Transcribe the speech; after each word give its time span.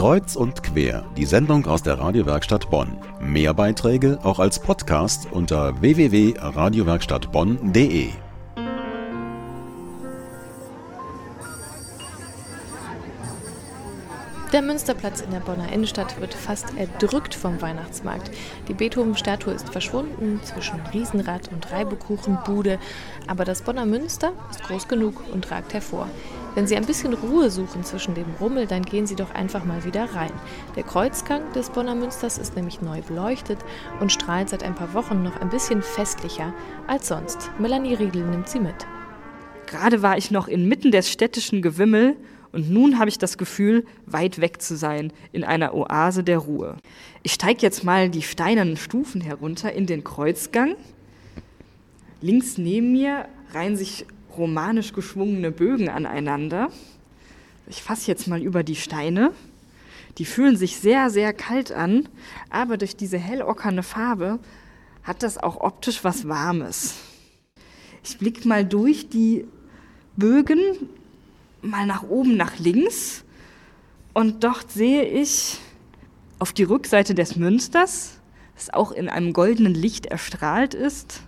Kreuz 0.00 0.34
und 0.34 0.62
quer, 0.62 1.04
die 1.14 1.26
Sendung 1.26 1.66
aus 1.66 1.82
der 1.82 1.98
Radiowerkstatt 1.98 2.70
Bonn. 2.70 2.96
Mehr 3.20 3.52
Beiträge 3.52 4.18
auch 4.22 4.38
als 4.38 4.58
Podcast 4.58 5.30
unter 5.30 5.78
www.radiowerkstattbonn.de. 5.82 8.08
Der 14.54 14.62
Münsterplatz 14.62 15.20
in 15.20 15.32
der 15.32 15.40
Bonner 15.40 15.70
Innenstadt 15.70 16.18
wird 16.18 16.32
fast 16.32 16.74
erdrückt 16.78 17.34
vom 17.34 17.60
Weihnachtsmarkt. 17.60 18.30
Die 18.68 18.74
Beethoven-Statue 18.74 19.52
ist 19.52 19.68
verschwunden 19.68 20.40
zwischen 20.44 20.80
Riesenrad 20.94 21.52
und 21.52 21.70
Reibekuchenbude, 21.70 22.78
aber 23.26 23.44
das 23.44 23.60
Bonner 23.60 23.84
Münster 23.84 24.32
ist 24.50 24.62
groß 24.62 24.88
genug 24.88 25.22
und 25.30 25.50
ragt 25.50 25.74
hervor. 25.74 26.08
Wenn 26.56 26.66
Sie 26.66 26.76
ein 26.76 26.84
bisschen 26.84 27.14
Ruhe 27.14 27.48
suchen 27.48 27.84
zwischen 27.84 28.14
dem 28.14 28.26
Rummel, 28.40 28.66
dann 28.66 28.82
gehen 28.82 29.06
Sie 29.06 29.14
doch 29.14 29.32
einfach 29.34 29.64
mal 29.64 29.84
wieder 29.84 30.12
rein. 30.14 30.32
Der 30.74 30.82
Kreuzgang 30.82 31.52
des 31.52 31.70
Bonner 31.70 31.94
Münsters 31.94 32.38
ist 32.38 32.56
nämlich 32.56 32.82
neu 32.82 33.02
beleuchtet 33.02 33.58
und 34.00 34.10
strahlt 34.10 34.48
seit 34.48 34.64
ein 34.64 34.74
paar 34.74 34.92
Wochen 34.92 35.22
noch 35.22 35.40
ein 35.40 35.48
bisschen 35.48 35.80
festlicher 35.80 36.52
als 36.88 37.06
sonst. 37.06 37.50
Melanie 37.60 37.94
Riedel 37.94 38.24
nimmt 38.24 38.48
Sie 38.48 38.58
mit. 38.58 38.74
Gerade 39.66 40.02
war 40.02 40.18
ich 40.18 40.32
noch 40.32 40.48
inmitten 40.48 40.90
des 40.90 41.08
städtischen 41.08 41.62
Gewimmel 41.62 42.16
und 42.50 42.68
nun 42.68 42.98
habe 42.98 43.08
ich 43.08 43.18
das 43.18 43.38
Gefühl, 43.38 43.86
weit 44.06 44.40
weg 44.40 44.60
zu 44.60 44.76
sein, 44.76 45.12
in 45.30 45.44
einer 45.44 45.72
Oase 45.72 46.24
der 46.24 46.38
Ruhe. 46.38 46.76
Ich 47.22 47.32
steige 47.32 47.62
jetzt 47.62 47.84
mal 47.84 48.10
die 48.10 48.22
steinernen 48.22 48.76
Stufen 48.76 49.20
herunter 49.20 49.72
in 49.72 49.86
den 49.86 50.02
Kreuzgang. 50.02 50.74
Links 52.20 52.58
neben 52.58 52.90
mir 52.90 53.26
reihen 53.52 53.76
sich 53.76 54.04
romanisch 54.36 54.92
geschwungene 54.92 55.50
Bögen 55.50 55.88
aneinander. 55.88 56.70
Ich 57.68 57.82
fasse 57.82 58.08
jetzt 58.08 58.26
mal 58.26 58.42
über 58.42 58.62
die 58.62 58.76
Steine. 58.76 59.32
Die 60.18 60.24
fühlen 60.24 60.56
sich 60.56 60.76
sehr, 60.76 61.10
sehr 61.10 61.32
kalt 61.32 61.72
an, 61.72 62.08
aber 62.50 62.76
durch 62.76 62.96
diese 62.96 63.18
hellockerne 63.18 63.82
Farbe 63.82 64.38
hat 65.02 65.22
das 65.22 65.38
auch 65.38 65.60
optisch 65.60 66.04
was 66.04 66.26
Warmes. 66.26 66.96
Ich 68.02 68.18
blicke 68.18 68.46
mal 68.48 68.64
durch 68.64 69.08
die 69.08 69.46
Bögen 70.16 70.58
mal 71.62 71.86
nach 71.86 72.02
oben, 72.02 72.36
nach 72.36 72.58
links. 72.58 73.24
Und 74.12 74.44
dort 74.44 74.70
sehe 74.70 75.04
ich 75.04 75.58
auf 76.38 76.52
die 76.52 76.64
Rückseite 76.64 77.14
des 77.14 77.36
Münsters, 77.36 78.18
das 78.54 78.70
auch 78.72 78.92
in 78.92 79.08
einem 79.08 79.32
goldenen 79.32 79.74
Licht 79.74 80.06
erstrahlt 80.06 80.74
ist. 80.74 81.22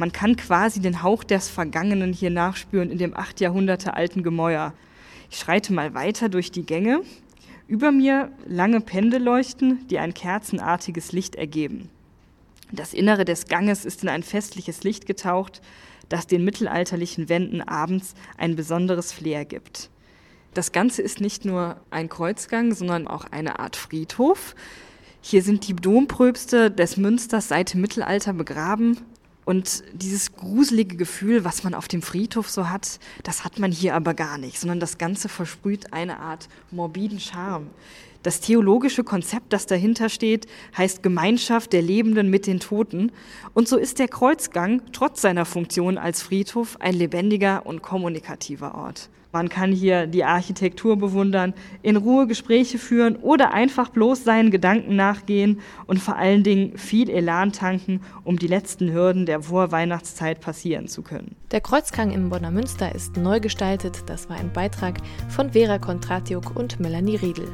Man 0.00 0.12
kann 0.12 0.36
quasi 0.36 0.80
den 0.80 1.02
Hauch 1.02 1.24
des 1.24 1.50
Vergangenen 1.50 2.14
hier 2.14 2.30
nachspüren 2.30 2.90
in 2.90 2.96
dem 2.96 3.14
acht 3.14 3.38
Jahrhunderte 3.38 3.92
alten 3.92 4.22
Gemäuer. 4.22 4.72
Ich 5.30 5.36
schreite 5.36 5.74
mal 5.74 5.92
weiter 5.92 6.30
durch 6.30 6.50
die 6.50 6.64
Gänge. 6.64 7.02
Über 7.68 7.92
mir 7.92 8.32
lange 8.46 8.80
Pendelleuchten, 8.80 9.86
die 9.88 9.98
ein 9.98 10.14
kerzenartiges 10.14 11.12
Licht 11.12 11.34
ergeben. 11.34 11.90
Das 12.72 12.94
Innere 12.94 13.26
des 13.26 13.44
Ganges 13.44 13.84
ist 13.84 14.02
in 14.02 14.08
ein 14.08 14.22
festliches 14.22 14.84
Licht 14.84 15.04
getaucht, 15.04 15.60
das 16.08 16.26
den 16.26 16.46
mittelalterlichen 16.46 17.28
Wänden 17.28 17.60
abends 17.60 18.14
ein 18.38 18.56
besonderes 18.56 19.12
Flair 19.12 19.44
gibt. 19.44 19.90
Das 20.54 20.72
Ganze 20.72 21.02
ist 21.02 21.20
nicht 21.20 21.44
nur 21.44 21.76
ein 21.90 22.08
Kreuzgang, 22.08 22.72
sondern 22.72 23.06
auch 23.06 23.26
eine 23.32 23.58
Art 23.58 23.76
Friedhof. 23.76 24.54
Hier 25.20 25.42
sind 25.42 25.68
die 25.68 25.76
Dompröbste 25.76 26.70
des 26.70 26.96
Münsters 26.96 27.48
seit 27.48 27.74
dem 27.74 27.82
Mittelalter 27.82 28.32
begraben. 28.32 28.96
Und 29.50 29.82
dieses 29.92 30.36
gruselige 30.36 30.94
Gefühl, 30.94 31.44
was 31.44 31.64
man 31.64 31.74
auf 31.74 31.88
dem 31.88 32.02
Friedhof 32.02 32.48
so 32.48 32.70
hat, 32.70 33.00
das 33.24 33.42
hat 33.42 33.58
man 33.58 33.72
hier 33.72 33.96
aber 33.96 34.14
gar 34.14 34.38
nicht, 34.38 34.60
sondern 34.60 34.78
das 34.78 34.96
Ganze 34.96 35.28
versprüht 35.28 35.92
eine 35.92 36.20
Art 36.20 36.48
morbiden 36.70 37.18
Charme. 37.18 37.66
Das 38.22 38.40
theologische 38.40 39.02
Konzept, 39.02 39.52
das 39.52 39.64
dahinter 39.64 40.10
steht, 40.10 40.46
heißt 40.76 41.02
Gemeinschaft 41.02 41.72
der 41.72 41.80
Lebenden 41.80 42.28
mit 42.28 42.46
den 42.46 42.60
Toten. 42.60 43.12
Und 43.54 43.66
so 43.66 43.78
ist 43.78 43.98
der 43.98 44.08
Kreuzgang 44.08 44.82
trotz 44.92 45.22
seiner 45.22 45.46
Funktion 45.46 45.96
als 45.96 46.22
Friedhof 46.22 46.76
ein 46.80 46.94
lebendiger 46.94 47.64
und 47.64 47.80
kommunikativer 47.80 48.74
Ort. 48.74 49.08
Man 49.32 49.48
kann 49.48 49.70
hier 49.70 50.06
die 50.08 50.24
Architektur 50.24 50.96
bewundern, 50.96 51.54
in 51.82 51.96
Ruhe 51.96 52.26
Gespräche 52.26 52.78
führen 52.78 53.16
oder 53.16 53.54
einfach 53.54 53.88
bloß 53.88 54.24
seinen 54.24 54.50
Gedanken 54.50 54.96
nachgehen 54.96 55.60
und 55.86 56.00
vor 56.00 56.16
allen 56.16 56.42
Dingen 56.42 56.76
viel 56.76 57.08
Elan 57.08 57.52
tanken, 57.52 58.00
um 58.24 58.38
die 58.40 58.48
letzten 58.48 58.92
Hürden 58.92 59.26
der 59.26 59.42
Vorweihnachtszeit 59.42 60.40
passieren 60.40 60.88
zu 60.88 61.02
können. 61.02 61.36
Der 61.52 61.60
Kreuzgang 61.60 62.10
im 62.10 62.28
Bonner 62.28 62.50
Münster 62.50 62.92
ist 62.92 63.16
neu 63.16 63.38
gestaltet. 63.38 64.02
Das 64.06 64.28
war 64.28 64.36
ein 64.36 64.52
Beitrag 64.52 64.98
von 65.28 65.52
Vera 65.52 65.78
Kontratiuk 65.78 66.56
und 66.56 66.80
Melanie 66.80 67.16
Riedel. 67.16 67.48